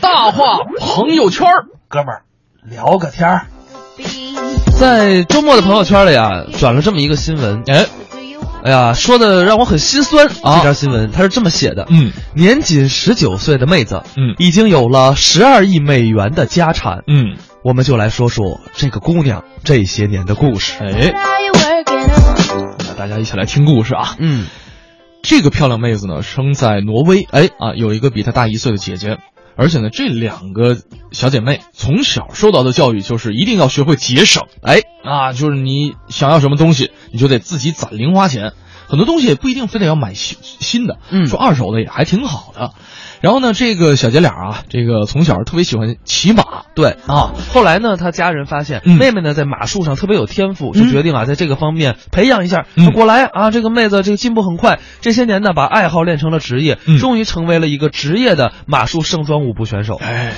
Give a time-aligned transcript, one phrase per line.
[0.00, 1.46] 大话朋友圈
[1.88, 2.22] 哥们儿
[2.64, 3.46] 聊个天儿。
[4.78, 7.86] 在周末的朋友圈里啊，转了这么一个新闻，哎，
[8.64, 17.02] 哎呀，说的让我很心酸啊这条新闻它是这么写的：嗯年仅十九岁的妹子，嗯已经有了十二亿美元的家产。
[17.06, 20.78] 嗯，我们就来说说这个姑娘这些年的故事。
[20.80, 21.12] 哎，
[22.78, 24.16] 那大家一起来听故事啊。
[24.18, 24.46] 嗯，
[25.22, 29.18] 这个漂亮妹子呢，生在挪威，哎啊，有一个比她大一岁的姐姐，
[29.56, 30.78] 而且呢，这两个
[31.12, 38.52] 小姐妹从小受到的教育就是一定要学会节省，哎啊，就是你想要什么东西，你就得自己攒零花钱，
[38.90, 42.72] 很多东西也不一定非得要买新新的，嗯说二手的也还挺好的。
[43.20, 46.96] 然后呢，这个小姐俩啊，这个从小特别喜欢骑马，对。
[47.06, 52.66] 啊，后来呢，他家人发现、嗯妹妹呢在马术上特别有天赋，就决定啊在这个方面培养一下。
[52.76, 60.00] 嗯果来啊，这个妹子这个进步很快，这些年呢把爱好练成了职业，嗯终于成为了一个职业的马术盛装舞步选手。
[60.02, 60.32] 哎，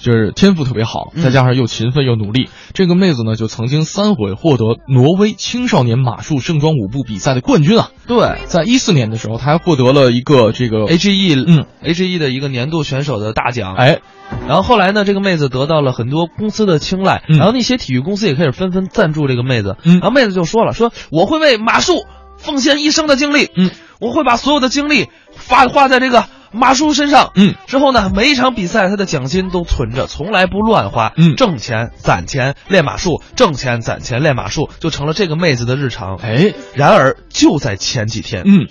[0.00, 1.22] 就是天赋特别好，嗯。
[1.22, 7.90] 再加上又勤奋又努力，这个妹子呢就曾经三回获得挪威青少年马术盛装舞步比赛的冠军啊！
[8.06, 8.38] 对。
[8.46, 11.66] 在一四年的时候，她还获得了一个这个，AGE 嗯。
[11.84, 13.74] AGE 的一个年度选手的大奖。
[13.74, 14.00] 哎，
[14.48, 17.38] 然后后来呢，这个妹子得到了很多公司的青睐，嗯。
[17.38, 19.76] 然后那些体育公司也开始纷纷赞助这个妹子。
[19.84, 20.00] 嗯。
[20.00, 22.06] 然后妹子就说了，说我会为马术
[22.38, 23.70] 奉献一生的精力，嗯，
[24.00, 31.36] 我会把所有的精力发花在这个马叔身上，嗯，之后呢，每一场比赛他的奖金都存着，从来不乱花，嗯。
[31.36, 36.16] 挣钱攒钱练马术，挣钱攒钱练马术，就成了这个妹子的日常。
[36.16, 38.66] 哎，然而就在前几天，嗯，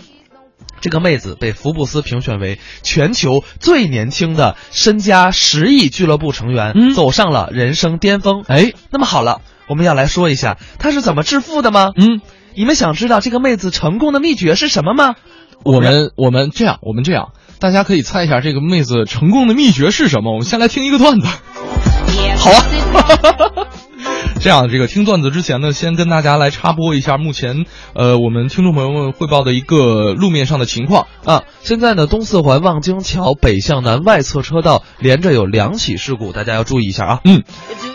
[0.82, 6.94] 这个妹子被福布斯评选为全球最年轻的身家十亿俱乐部成员，嗯。
[6.94, 8.44] 走上了人生巅峰。
[8.48, 11.92] 哎，那么好了，我们要来说一下她是怎么致富的吗？
[11.96, 12.20] 嗯，
[12.56, 15.16] 你们想知道这个妹子成功的秘诀是什么吗？
[15.64, 20.32] 我们我们这样，我们这样，大家可以猜一下这个妹子成功的秘诀是什么？
[20.32, 21.28] 我们先来听一个段子。
[22.38, 23.68] 好啊。
[24.40, 31.08] 这样，这个听段子之前呢，先跟大家来插播一下目前呃我们听众朋友们汇报的一个路面上的情况。
[31.26, 37.20] 啊，现在呢，东四环望京桥北向南外侧车道连着有两起事故，大家要注意一下啊。
[37.26, 37.44] 嗯，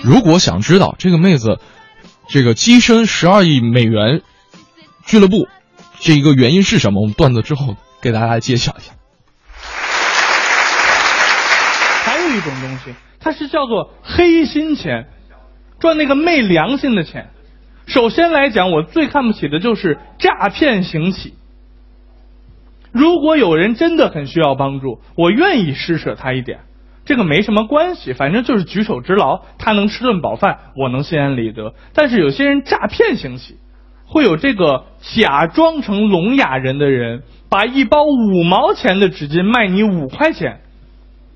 [0.02, 1.58] 如果想知道这个妹子
[2.28, 4.20] 这个跻身十二亿美元
[5.06, 5.48] 俱乐部
[6.00, 8.92] 这一个原因是什么，我们段子之后给大家来揭晓一下。
[12.30, 15.06] 有一种东西，它是叫做黑心钱，
[15.78, 17.28] 赚那个昧良心的钱。
[17.86, 21.34] 首先来讲，我最看不起的就是诈骗行乞。
[22.92, 26.60] 如果有人真的很需要帮助，我愿意施舍他一点，
[27.04, 31.74] 这个没什么关系，反正就是举手之劳，他能吃顿饱饭，我能心安理得。
[31.92, 33.56] 但是有些人诈骗行乞，
[34.06, 40.60] 会有这个假装成聋哑人的人，把一包五毛钱的纸巾卖你五块钱。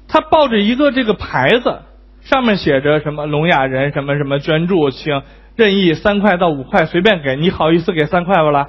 [0.09, 1.83] 他抱着一个这个牌子，
[2.23, 5.23] 上面写着什么聋哑人什么什么捐助，请
[5.55, 8.67] 任意三块到五块随便给，你好意思给三块不啦？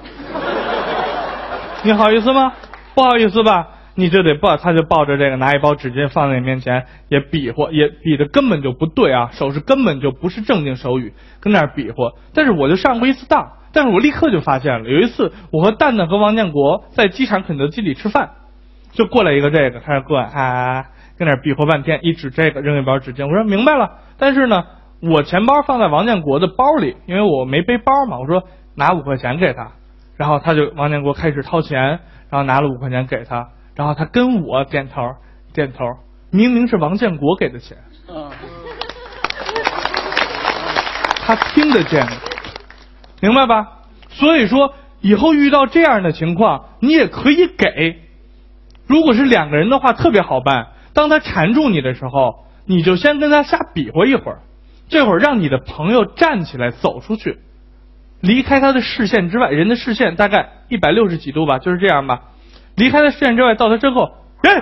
[1.84, 2.54] 你好意思吗？
[2.94, 3.68] 不好意思吧？
[3.96, 12.12] 你就得抱，他就抱着这个拿一包纸巾放在你面前，也比划，也比的根本就不对啊，手势根本就不是正经手语，跟那儿比划。
[12.34, 18.30] 但是我就上过一次当，但是我立刻就发现了，有一次我和蛋蛋和王建国在机场肯德基里吃饭，
[18.94, 20.86] 就过来一个这个，开始过来啊，
[21.20, 24.64] 跟那儿比划半天，一指这个扔一包纸巾，我说明白了，但是呢，
[25.02, 29.74] 我钱包放在王建国的包里，因为我没背包嘛，我说拿五块钱给他，
[30.16, 31.78] 然后他就王建国开始掏钱，
[32.30, 35.02] 然后拿了五块钱给他，然后他跟我点头
[35.54, 35.84] 点头，
[36.32, 37.78] 明明是王建国给的钱，
[41.26, 42.08] 他听得见，
[43.22, 43.68] 明白吧？
[44.08, 48.04] 所以说以后遇到这样的情况，你也可以给。
[48.88, 50.68] 如果是两个人的话，特别好办。
[51.00, 54.40] 当他缠住你的时候，你就先跟他瞎比划一会儿，
[54.90, 57.40] 这会儿让你的朋友站起来走出去，
[58.20, 59.48] 离开他的视线之外。
[59.48, 62.20] 人的视线大概一百六十几度吧，就是这样吧。
[62.76, 64.12] 离开他视线之外，到他身后，
[64.44, 64.62] 人，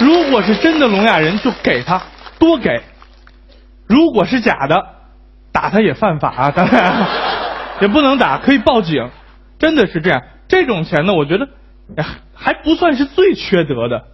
[0.00, 2.02] 如果是真的聋哑人，就给他
[2.38, 2.82] 多给；
[3.86, 4.84] 如果是假的，
[5.52, 7.06] 打他也犯法啊，当然
[7.80, 9.08] 也不能打，可以报警。
[9.58, 11.48] 真的是这样，这种钱呢，我觉得
[11.96, 12.04] 哎
[12.34, 14.04] 还不算是最缺德的，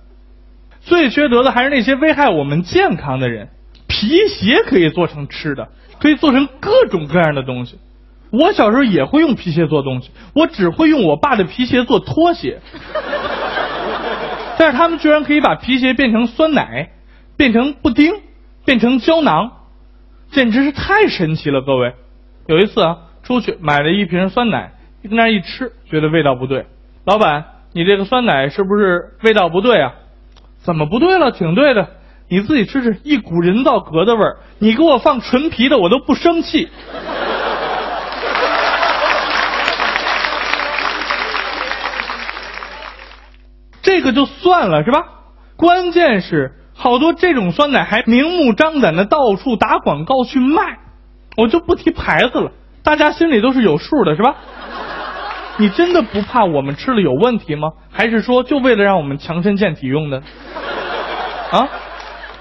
[0.81, 3.49] 最缺德的还是那些危害我们健康的人。
[3.87, 5.69] 皮鞋可以做成吃的，
[6.01, 7.79] 可以做成各种各样的东西。
[8.31, 12.61] 我小时候也会用皮鞋做东西，我只会用我爸的皮鞋做拖鞋。
[14.59, 16.91] 但是他们居然可以把皮鞋变成酸奶，
[17.37, 18.13] 变成布丁，
[18.65, 19.53] 变成胶囊，
[20.31, 21.61] 简直是太神奇了！
[21.63, 21.95] 各位，
[22.47, 26.67] 有一次啊，出去买了一瓶酸奶，跟跟那一吃，觉得味道不对，
[27.05, 29.93] 老板，你这个酸奶是不是味道不对啊？
[30.63, 31.31] 怎么不对了？
[31.31, 31.89] 挺对的，
[32.29, 34.39] 你自己吃吃，一股人造革的味儿。
[34.59, 36.69] 你给我放纯皮的，我都不生气。
[43.83, 45.05] 这个就算了是吧？
[45.57, 50.79] 关键是好多这种酸奶还明目张胆的到处打广告去卖，
[51.37, 52.53] 我就不提牌子了，
[52.83, 54.37] 大家心里都是有数的，是吧？
[55.57, 57.71] 你真的不怕我们吃了有问题吗？
[57.91, 60.23] 还是说就为了让我们强身健体用的？
[61.51, 61.69] 啊？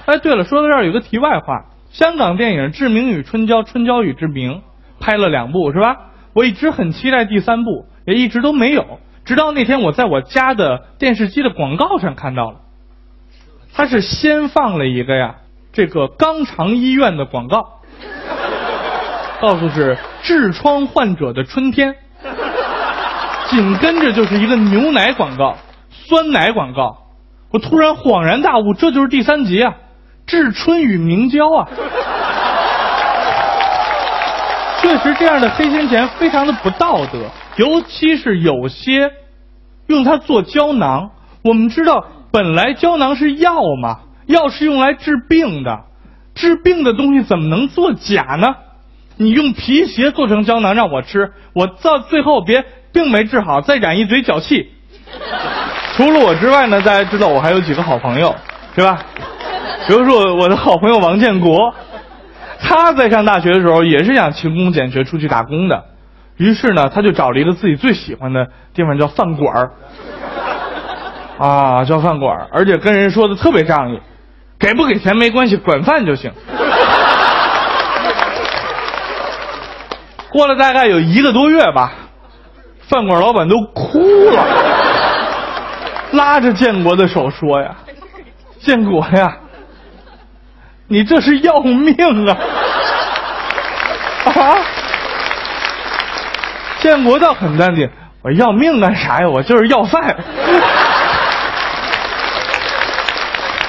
[0.06, 4.51] 哎，对了，说到这儿有个题外话，香港电影《志明与春娇》《春娇与志明》
[5.00, 5.98] 拍了两部是吧？
[6.33, 9.00] 我一直很期待第三部，也一直都没有。
[9.24, 12.57] 直到那天，我在我家的电视机的广告上看到了，
[13.74, 15.36] 他是先放了一个呀，
[15.71, 17.80] 这个肛肠医院的广告，
[19.39, 21.95] 告诉是痔疮患者的春天，
[23.49, 25.57] 紧跟着就是一个牛奶广告，
[25.89, 26.97] 酸奶广告，
[27.51, 29.75] 我突然恍然大悟，这就是第三集啊，
[30.25, 31.67] 致春与明娇啊，
[34.81, 37.29] 确实这样的黑心钱非常的不道德。
[37.57, 39.11] 尤其是有些
[39.85, 41.11] 用它做胶囊，
[41.43, 45.81] 我们知道本来胶囊是药嘛，药是用来治病的，
[46.33, 48.55] 治病的东西怎么能做假呢？
[49.17, 54.71] 你用皮鞋做成胶囊让我吃，我到最后别病没治好，再染一嘴脚气。
[55.95, 58.33] 除了我之外呢，大家知道我还有几个好朋友，
[58.75, 58.99] 是吧？
[59.87, 61.73] 比如说我的好朋友王建国，
[62.59, 65.83] 他在上大学的时候也是想勤工俭学出去打工的。
[66.37, 69.71] 于是呢，他就找了一个自己最喜欢的地方，叫饭馆儿，
[71.37, 73.99] 啊，叫饭馆儿，而且跟人说的特别仗义，
[74.57, 76.31] 给不给钱没关系，管饭就行。
[80.31, 81.91] 过了大概有一个多月吧，
[82.88, 84.00] 饭馆老板都哭
[84.31, 84.45] 了，
[86.12, 87.75] 拉着建国的手说呀
[88.59, 89.38] ：“建国呀，
[90.88, 91.95] 你这是要命
[92.27, 92.38] 啊！”
[94.35, 94.57] 啊！
[96.80, 97.89] 建国倒很淡定，
[98.21, 99.27] 我要命干啥呀？
[99.27, 100.15] 我就是要饭。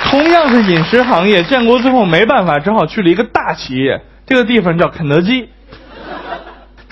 [0.05, 5.49] 同样是饮食行业，建国最后没办法，只好去了一个大企业，这个地方叫肯德基。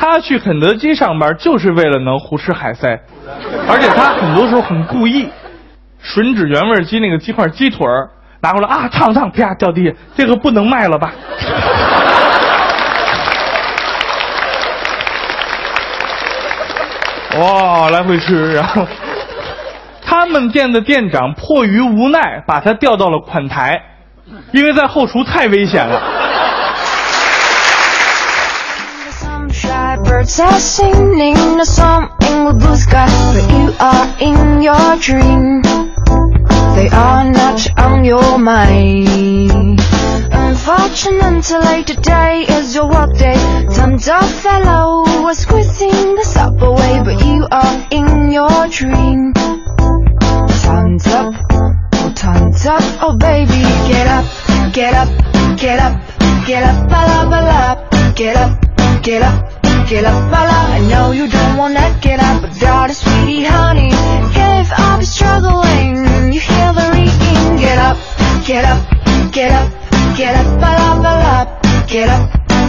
[0.05, 3.01] 他去肯德基上班就是为了能胡吃海塞，
[3.69, 5.29] 而且他很多时候很故意，
[6.05, 7.87] 吮指原味鸡那个鸡块鸡腿
[8.41, 11.13] 拿过来啊，烫烫，啪掉地下，这个不能卖了吧？
[17.39, 18.85] 哇， 来回吃，然后
[20.05, 23.81] 他们店的店长迫于无奈，把他调到了款台，
[24.51, 26.22] 因为在后厨太危险了。
[36.77, 39.81] They are not on your mind.
[40.33, 43.37] Unfortunately, today is your work day.
[43.75, 45.03] Tons of fellow.
[45.33, 49.33] Are squeezing the subway, but you are in your dream.
[50.63, 54.27] Tons up, oh tons up, oh baby, get up,
[54.75, 55.09] get up,
[55.57, 55.95] get up,
[56.47, 59.52] get up, bala bala, get up, get up
[59.93, 60.59] get up, bala.
[60.77, 63.91] I know you don't wanna get up, but darling, sweetie, honey.
[64.37, 66.33] Give up, you're struggling.
[66.33, 67.57] You hear the ringing.
[67.65, 67.97] Get up,
[68.49, 68.81] get up,
[69.37, 69.69] get up,
[70.17, 71.35] get up, bala, bala.
[71.93, 72.23] Get up,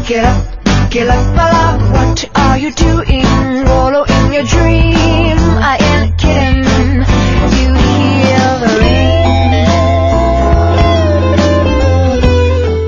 [0.10, 0.39] get up,
[0.92, 1.63] get up, bala.
[1.96, 3.25] What are you doing?
[3.72, 5.39] Wallow in your dream.
[5.72, 6.63] I ain't kidding.
[7.58, 9.03] You hear the ring.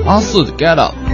[0.06, 1.05] 阿四，get up。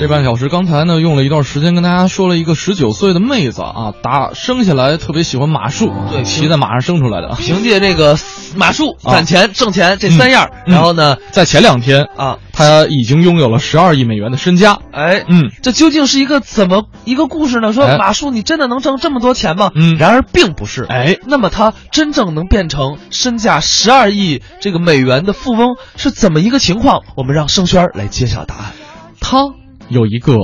[0.00, 7.34] 这半小时，刚才呢用了一段时间跟大家说了一个十九岁的妹子啊，打生下来特别喜欢马术，对，骑在马上生出来的。
[7.36, 8.16] 凭借这个
[8.56, 14.78] 马术攒钱挣钱这三样，然后呢，在前两天啊，他已经拥有了十二亿美元的身家。
[14.90, 17.74] 哎，嗯，这究竟是一个怎么一个故事呢？
[17.74, 19.70] 说马术你真的能挣这么多钱吗？
[19.74, 20.84] 嗯，然而并不是。
[20.84, 27.02] 哎，那么他真正能变成身价十二亿这个美元的富翁是怎么一个情况？
[27.18, 28.72] 我们让盛轩来揭晓答案。
[29.20, 29.59] 他。
[29.90, 30.34] 有一个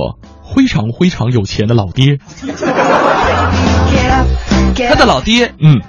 [0.55, 2.19] 非常非常有钱的老爹，
[4.89, 5.81] 他的老爹，嗯，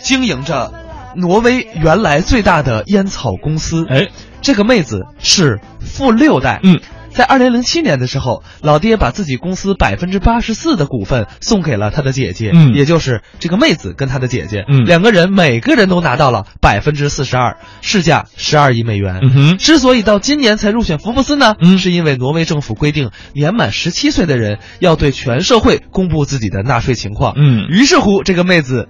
[0.00, 0.72] 经营着
[1.16, 3.84] 挪威原来最大的烟草公司。
[3.88, 4.08] 哎，
[4.40, 6.80] 这个妹子是富六代，嗯，
[7.16, 19.20] 在二零零七年的时候，老爹把自己公司百分之八十四的股份送给了他的姐姐，嗯也就是这个妹子跟他的姐姐，嗯两个人每个人都拿到了百分之四十二，市价十二亿美元。
[19.22, 27.32] 嗯哼之所以到今年才入选福布斯呢，嗯是因为挪威政府规定，年满十七岁的人要对全社会公布自己的纳税情况。
[27.34, 28.88] 嗯于是乎，这个妹子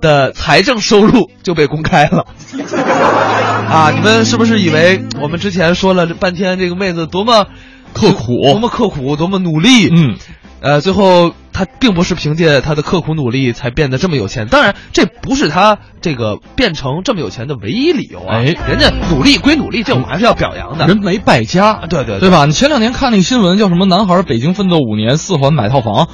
[0.00, 2.26] 的财政收入就被公开了。
[3.68, 7.46] 啊，你们是不是以为我们之前说了这半天，这个妹子多么
[7.92, 9.88] 刻苦多么刻苦，多么努力？
[9.92, 10.16] 嗯，
[10.60, 18.38] 呃，最后她并不是凭借她的刻苦努力才变得这么有钱，当然这不是她这个变成这么有钱的唯一理由啊。
[18.38, 20.86] 哎人家努力归努力，这我们还是要表扬的。
[20.86, 22.46] 人没败家，对对对吧？
[22.46, 26.08] 你前两年看那个新闻，叫什么“男孩北京奋斗五年，四环买套房”，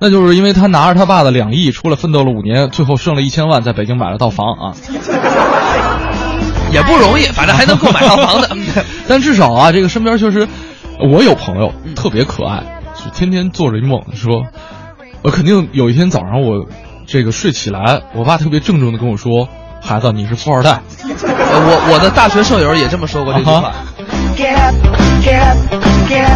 [0.00, 4.74] 那就是因为他拿着他爸的两亿，出来奋斗了五年，最后剩了一千万，在北京买了套房啊。
[6.72, 8.48] 也不容易，反正还能够买套房子。
[9.08, 10.46] 但至少啊，这个身边确实，
[11.12, 14.44] 我有朋友特别可爱，就天天做着一梦，说，
[15.22, 16.66] 我肯定有一天早上我
[17.06, 19.48] 这个睡起来，我爸特别郑重的跟我说，
[19.82, 20.80] 孩子你是富二代。
[21.52, 23.68] 呃我我的大学舍友也这么说过这句话。
[23.68, 23.74] 啊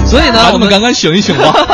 [0.06, 1.68] 所以呢，我们孩子们赶快醒一醒吧。